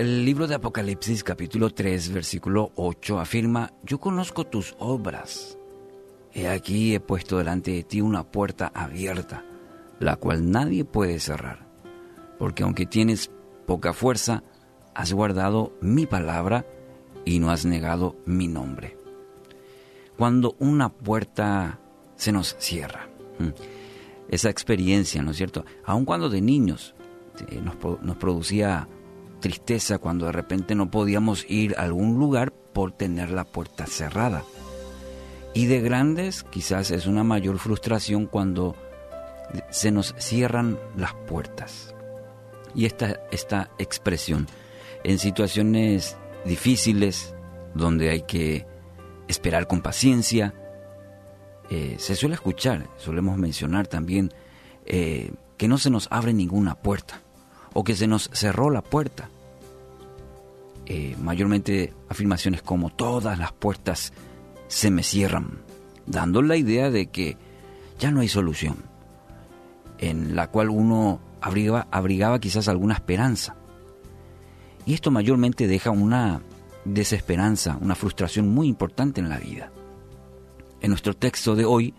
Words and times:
el 0.00 0.24
libro 0.24 0.46
de 0.46 0.54
Apocalipsis 0.54 1.22
capítulo 1.22 1.74
3 1.74 2.14
versículo 2.14 2.72
8 2.76 3.20
afirma, 3.20 3.74
yo 3.82 4.00
conozco 4.00 4.46
tus 4.46 4.74
obras. 4.78 5.58
He 6.32 6.48
aquí 6.48 6.94
he 6.94 7.00
puesto 7.00 7.36
delante 7.36 7.72
de 7.72 7.82
ti 7.82 8.00
una 8.00 8.22
puerta 8.24 8.72
abierta, 8.74 9.44
la 9.98 10.16
cual 10.16 10.50
nadie 10.50 10.86
puede 10.86 11.20
cerrar, 11.20 11.66
porque 12.38 12.62
aunque 12.62 12.86
tienes 12.86 13.30
poca 13.66 13.92
fuerza, 13.92 14.42
has 14.94 15.12
guardado 15.12 15.74
mi 15.82 16.06
palabra 16.06 16.64
y 17.26 17.38
no 17.38 17.50
has 17.50 17.66
negado 17.66 18.16
mi 18.24 18.48
nombre. 18.48 18.96
Cuando 20.16 20.56
una 20.60 20.88
puerta 20.88 21.78
se 22.16 22.32
nos 22.32 22.56
cierra, 22.58 23.10
esa 24.30 24.48
experiencia, 24.48 25.20
¿no 25.20 25.32
es 25.32 25.36
cierto? 25.36 25.66
Aun 25.84 26.06
cuando 26.06 26.30
de 26.30 26.40
niños 26.40 26.94
eh, 27.50 27.60
nos, 27.60 27.76
nos 28.00 28.16
producía 28.16 28.88
tristeza 29.40 29.98
cuando 29.98 30.26
de 30.26 30.32
repente 30.32 30.74
no 30.74 30.90
podíamos 30.90 31.44
ir 31.48 31.74
a 31.76 31.82
algún 31.82 32.18
lugar 32.18 32.52
por 32.52 32.92
tener 32.92 33.30
la 33.30 33.44
puerta 33.44 33.86
cerrada. 33.86 34.44
Y 35.54 35.66
de 35.66 35.80
grandes 35.80 36.44
quizás 36.44 36.90
es 36.90 37.06
una 37.06 37.24
mayor 37.24 37.58
frustración 37.58 38.26
cuando 38.26 38.76
se 39.70 39.90
nos 39.90 40.14
cierran 40.18 40.78
las 40.96 41.14
puertas. 41.14 41.94
Y 42.74 42.84
esta, 42.84 43.20
esta 43.32 43.70
expresión 43.78 44.46
en 45.02 45.18
situaciones 45.18 46.16
difíciles, 46.44 47.34
donde 47.74 48.10
hay 48.10 48.22
que 48.22 48.66
esperar 49.26 49.66
con 49.66 49.80
paciencia, 49.80 50.54
eh, 51.68 51.96
se 51.98 52.14
suele 52.14 52.36
escuchar, 52.36 52.88
solemos 52.96 53.38
mencionar 53.38 53.86
también 53.86 54.32
eh, 54.86 55.32
que 55.56 55.68
no 55.68 55.78
se 55.78 55.90
nos 55.90 56.06
abre 56.10 56.32
ninguna 56.32 56.76
puerta 56.76 57.22
o 57.72 57.84
que 57.84 57.94
se 57.94 58.06
nos 58.06 58.30
cerró 58.32 58.70
la 58.70 58.82
puerta. 58.82 59.28
Eh, 60.86 61.16
mayormente 61.20 61.92
afirmaciones 62.08 62.62
como 62.62 62.90
todas 62.90 63.38
las 63.38 63.52
puertas 63.52 64.12
se 64.68 64.90
me 64.90 65.02
cierran, 65.02 65.60
dando 66.06 66.42
la 66.42 66.56
idea 66.56 66.90
de 66.90 67.06
que 67.06 67.36
ya 67.98 68.10
no 68.10 68.20
hay 68.20 68.28
solución, 68.28 68.76
en 69.98 70.34
la 70.34 70.48
cual 70.48 70.70
uno 70.70 71.20
abrigaba, 71.40 71.86
abrigaba 71.90 72.40
quizás 72.40 72.68
alguna 72.68 72.94
esperanza. 72.94 73.56
Y 74.86 74.94
esto 74.94 75.10
mayormente 75.10 75.68
deja 75.68 75.90
una 75.90 76.42
desesperanza, 76.84 77.78
una 77.80 77.94
frustración 77.94 78.48
muy 78.48 78.66
importante 78.66 79.20
en 79.20 79.28
la 79.28 79.38
vida. 79.38 79.70
En 80.80 80.90
nuestro 80.90 81.14
texto 81.14 81.54
de 81.54 81.66
hoy, 81.66 81.94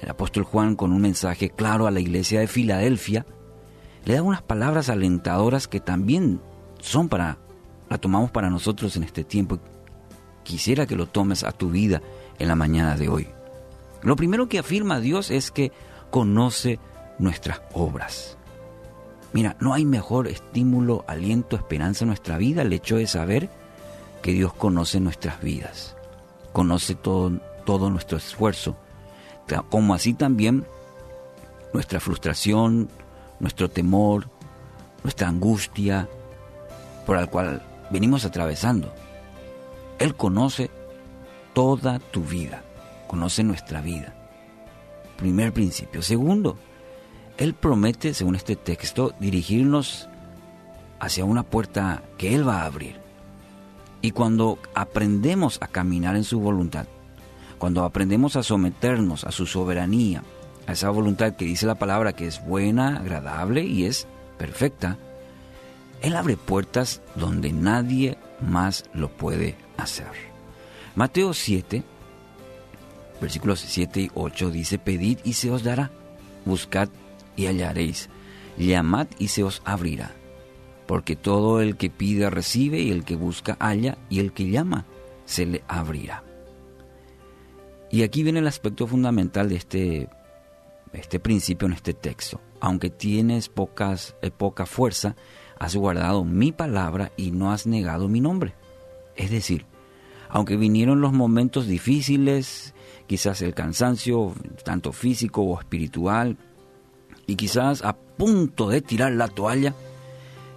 el 0.00 0.10
apóstol 0.10 0.44
Juan, 0.44 0.76
con 0.76 0.92
un 0.92 1.00
mensaje 1.00 1.50
claro 1.50 1.86
a 1.86 1.90
la 1.90 2.00
iglesia 2.00 2.40
de 2.40 2.46
Filadelfia, 2.46 3.26
le 4.04 4.14
da 4.14 4.22
unas 4.22 4.42
palabras 4.42 4.88
alentadoras 4.88 5.68
que 5.68 5.80
también 5.80 6.40
son 6.80 7.08
para, 7.08 7.38
la 7.88 7.98
tomamos 7.98 8.30
para 8.30 8.50
nosotros 8.50 8.96
en 8.96 9.04
este 9.04 9.24
tiempo. 9.24 9.58
Quisiera 10.42 10.86
que 10.86 10.96
lo 10.96 11.06
tomes 11.06 11.44
a 11.44 11.52
tu 11.52 11.70
vida 11.70 12.00
en 12.38 12.48
la 12.48 12.54
mañana 12.54 12.96
de 12.96 13.08
hoy. 13.08 13.28
Lo 14.02 14.16
primero 14.16 14.48
que 14.48 14.58
afirma 14.58 15.00
Dios 15.00 15.30
es 15.30 15.50
que 15.50 15.72
conoce 16.10 16.78
nuestras 17.18 17.60
obras. 17.74 18.38
Mira, 19.32 19.56
no 19.60 19.74
hay 19.74 19.84
mejor 19.84 20.26
estímulo, 20.28 21.04
aliento, 21.06 21.56
esperanza 21.56 22.04
en 22.04 22.08
nuestra 22.08 22.38
vida 22.38 22.62
el 22.62 22.72
hecho 22.72 22.96
de 22.96 23.06
saber 23.06 23.50
que 24.22 24.32
Dios 24.32 24.54
conoce 24.54 25.00
nuestras 25.00 25.40
vidas, 25.42 25.96
conoce 26.52 26.94
todo, 26.94 27.38
todo 27.66 27.90
nuestro 27.90 28.16
esfuerzo, 28.16 28.76
como 29.68 29.94
así 29.94 30.14
también 30.14 30.66
nuestra 31.72 32.00
frustración, 32.00 32.88
nuestro 33.40 33.68
temor, 33.68 34.28
nuestra 35.02 35.28
angustia 35.28 36.08
por 37.06 37.16
la 37.16 37.26
cual 37.26 37.62
venimos 37.90 38.24
atravesando. 38.24 38.92
Él 39.98 40.14
conoce 40.14 40.70
toda 41.54 41.98
tu 41.98 42.22
vida, 42.22 42.62
conoce 43.06 43.42
nuestra 43.42 43.80
vida. 43.80 44.14
Primer 45.16 45.52
principio. 45.52 46.02
Segundo, 46.02 46.58
él 47.38 47.54
promete, 47.54 48.14
según 48.14 48.34
este 48.34 48.56
texto, 48.56 49.14
dirigirnos 49.20 50.08
hacia 50.98 51.24
una 51.24 51.44
puerta 51.44 52.02
que 52.18 52.34
Él 52.34 52.46
va 52.46 52.62
a 52.62 52.66
abrir. 52.66 52.96
Y 54.02 54.10
cuando 54.10 54.58
aprendemos 54.74 55.58
a 55.60 55.68
caminar 55.68 56.16
en 56.16 56.24
su 56.24 56.40
voluntad, 56.40 56.86
cuando 57.58 57.84
aprendemos 57.84 58.34
a 58.34 58.42
someternos 58.42 59.24
a 59.24 59.30
su 59.30 59.46
soberanía, 59.46 60.24
a 60.68 60.72
esa 60.72 60.90
voluntad 60.90 61.34
que 61.34 61.46
dice 61.46 61.66
la 61.66 61.76
palabra 61.76 62.12
que 62.12 62.26
es 62.26 62.44
buena, 62.44 62.98
agradable 62.98 63.64
y 63.64 63.86
es 63.86 64.06
perfecta, 64.36 64.98
Él 66.02 66.14
abre 66.14 66.36
puertas 66.36 67.00
donde 67.14 67.52
nadie 67.52 68.18
más 68.46 68.84
lo 68.92 69.08
puede 69.08 69.56
hacer. 69.78 70.12
Mateo 70.94 71.32
7, 71.32 71.82
versículos 73.18 73.60
7 73.60 74.00
y 74.02 74.10
8 74.14 74.50
dice, 74.50 74.78
pedid 74.78 75.20
y 75.24 75.32
se 75.32 75.50
os 75.50 75.64
dará, 75.64 75.90
buscad 76.44 76.90
y 77.34 77.46
hallaréis. 77.46 78.10
Llamad 78.58 79.06
y 79.18 79.28
se 79.28 79.44
os 79.44 79.62
abrirá. 79.64 80.10
Porque 80.86 81.16
todo 81.16 81.62
el 81.62 81.76
que 81.76 81.88
pide 81.88 82.28
recibe 82.28 82.80
y 82.80 82.90
el 82.90 83.04
que 83.04 83.16
busca 83.16 83.56
halla 83.58 83.96
y 84.10 84.18
el 84.20 84.32
que 84.32 84.50
llama 84.50 84.84
se 85.24 85.46
le 85.46 85.62
abrirá. 85.66 86.24
Y 87.90 88.02
aquí 88.02 88.22
viene 88.22 88.40
el 88.40 88.46
aspecto 88.46 88.86
fundamental 88.86 89.48
de 89.48 89.56
este, 89.56 90.08
este 90.92 91.20
principio 91.20 91.66
en 91.66 91.74
este 91.74 91.94
texto. 91.94 92.40
Aunque 92.60 92.90
tienes 92.90 93.48
pocas, 93.48 94.16
eh, 94.22 94.30
poca 94.30 94.66
fuerza, 94.66 95.16
has 95.58 95.76
guardado 95.76 96.24
mi 96.24 96.52
palabra 96.52 97.12
y 97.16 97.30
no 97.30 97.52
has 97.52 97.66
negado 97.66 98.08
mi 98.08 98.20
nombre. 98.20 98.54
Es 99.16 99.30
decir, 99.30 99.66
aunque 100.28 100.56
vinieron 100.56 101.00
los 101.00 101.12
momentos 101.12 101.66
difíciles, 101.66 102.74
quizás 103.06 103.42
el 103.42 103.54
cansancio, 103.54 104.34
tanto 104.64 104.92
físico 104.92 105.42
o 105.42 105.58
espiritual, 105.58 106.36
y 107.26 107.36
quizás 107.36 107.82
a 107.82 107.94
punto 107.94 108.68
de 108.68 108.80
tirar 108.80 109.12
la 109.12 109.28
toalla, 109.28 109.74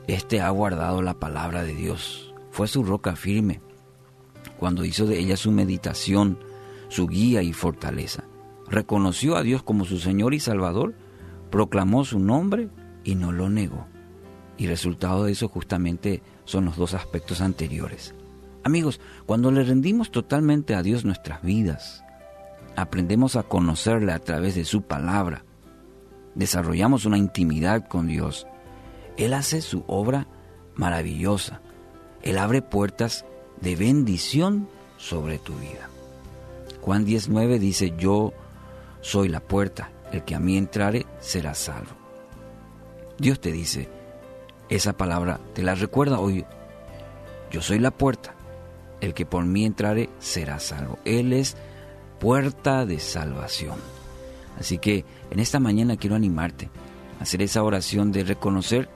este 0.08 0.42
ha 0.42 0.50
guardado 0.50 1.02
la 1.02 1.14
palabra 1.14 1.64
de 1.64 1.74
Dios. 1.74 2.34
Fue 2.52 2.68
su 2.68 2.84
roca 2.84 3.16
firme 3.16 3.62
cuando 4.62 4.86
hizo 4.86 5.08
de 5.08 5.18
ella 5.18 5.38
su 5.38 5.52
meditación, 5.52 6.38
su 6.88 7.08
guía 7.08 7.42
y 7.42 7.52
fortaleza. 7.52 8.26
Reconoció 8.72 9.36
a 9.36 9.44
Dios 9.44 9.64
como 9.64 9.84
su 9.84 10.00
Señor 10.00 10.34
y 10.34 10.40
Salvador, 10.40 10.96
proclamó 11.50 12.06
su 12.06 12.20
nombre 12.20 12.70
y 13.04 13.16
no 13.16 13.34
lo 13.34 13.50
negó. 13.50 13.86
Y 14.58 14.68
resultado 14.68 15.26
de 15.26 15.34
eso 15.34 15.50
justamente 15.50 16.24
son 16.46 16.64
los 16.64 16.78
dos 16.78 16.94
aspectos 16.94 17.42
anteriores. 17.42 18.16
Amigos, 18.64 19.02
cuando 19.26 19.52
le 19.52 19.64
rendimos 19.64 20.10
totalmente 20.10 20.74
a 20.74 20.84
Dios 20.84 21.04
nuestras 21.04 21.42
vidas, 21.42 22.06
aprendemos 22.78 23.36
a 23.36 23.44
conocerle 23.44 24.14
a 24.14 24.20
través 24.20 24.56
de 24.56 24.64
su 24.64 24.84
palabra, 24.84 25.44
desarrollamos 26.36 27.06
una 27.06 27.18
intimidad 27.18 27.90
con 27.90 28.08
Dios, 28.08 28.48
Él 29.18 29.34
hace 29.34 29.62
su 29.62 29.84
obra 29.88 30.28
maravillosa. 30.76 31.60
Él 32.22 32.38
abre 32.38 32.62
puertas 32.62 33.26
de 33.60 33.76
bendición 33.76 34.70
sobre 34.98 35.40
tu 35.40 35.54
vida. 35.56 35.90
Juan 36.82 37.04
19 37.04 37.60
dice, 37.60 37.94
yo 37.98 38.32
soy 39.02 39.30
la 39.30 39.40
puerta, 39.40 39.92
el 40.12 40.24
que 40.24 40.36
a 40.36 40.40
mí 40.40 40.58
entrare 40.58 41.06
será 41.20 41.54
salvo. 41.54 41.92
Dios 43.18 43.40
te 43.40 43.52
dice, 43.52 43.90
esa 44.70 44.94
palabra 44.94 45.40
te 45.54 45.64
la 45.64 45.76
recuerda 45.76 46.20
hoy, 46.20 46.46
yo 47.52 47.62
soy 47.62 47.80
la 47.80 47.92
puerta, 47.92 48.34
el 49.02 49.14
que 49.14 49.26
por 49.26 49.46
mí 49.46 49.66
entrare 49.66 50.10
será 50.20 50.60
salvo. 50.60 50.98
Él 51.06 51.34
es 51.34 51.58
puerta 52.20 52.86
de 52.86 53.00
salvación. 53.00 53.76
Así 54.60 54.78
que 54.78 55.06
en 55.32 55.40
esta 55.40 55.60
mañana 55.60 55.98
quiero 55.98 56.16
animarte 56.16 56.70
a 57.20 57.24
hacer 57.24 57.42
esa 57.42 57.64
oración 57.64 58.12
de 58.12 58.24
reconocer 58.24 58.90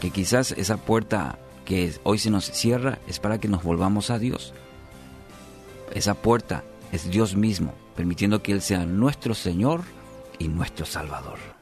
que 0.00 0.10
quizás 0.10 0.52
esa 0.52 0.78
puerta 0.78 1.38
que 1.64 1.92
hoy 2.02 2.18
se 2.18 2.30
nos 2.30 2.46
cierra 2.46 2.98
es 3.06 3.20
para 3.20 3.38
que 3.38 3.48
nos 3.48 3.62
volvamos 3.62 4.10
a 4.10 4.18
Dios. 4.18 4.54
Esa 5.92 6.14
puerta 6.14 6.64
es 6.92 7.10
Dios 7.10 7.36
mismo, 7.36 7.74
permitiendo 7.96 8.42
que 8.42 8.52
Él 8.52 8.62
sea 8.62 8.84
nuestro 8.84 9.34
Señor 9.34 9.82
y 10.38 10.48
nuestro 10.48 10.86
Salvador. 10.86 11.59